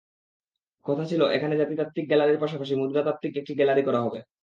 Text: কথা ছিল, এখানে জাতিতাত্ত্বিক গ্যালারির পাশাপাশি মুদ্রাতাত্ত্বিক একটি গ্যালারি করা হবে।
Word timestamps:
কথা 0.85 1.03
ছিল, 1.05 1.21
এখানে 1.31 1.53
জাতিতাত্ত্বিক 1.57 2.05
গ্যালারির 2.07 2.41
পাশাপাশি 2.43 2.73
মুদ্রাতাত্ত্বিক 2.75 3.33
একটি 3.37 3.53
গ্যালারি 3.55 3.83
করা 3.85 3.99
হবে। 4.01 4.19